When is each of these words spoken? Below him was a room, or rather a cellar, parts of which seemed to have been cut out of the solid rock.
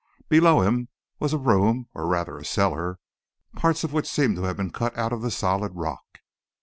Below 0.29 0.61
him 0.61 0.87
was 1.19 1.31
a 1.31 1.37
room, 1.37 1.87
or 1.93 2.07
rather 2.07 2.39
a 2.39 2.43
cellar, 2.43 2.97
parts 3.55 3.83
of 3.83 3.93
which 3.93 4.07
seemed 4.09 4.35
to 4.37 4.43
have 4.45 4.57
been 4.57 4.71
cut 4.71 4.97
out 4.97 5.13
of 5.13 5.21
the 5.21 5.29
solid 5.29 5.73
rock. 5.75 6.07